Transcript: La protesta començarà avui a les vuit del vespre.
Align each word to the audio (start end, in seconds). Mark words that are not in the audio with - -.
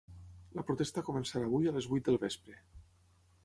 La 0.59 0.63
protesta 0.69 1.03
començarà 1.11 1.49
avui 1.51 1.69
a 1.73 1.77
les 1.77 1.91
vuit 1.95 2.09
del 2.11 2.21
vespre. 2.27 2.61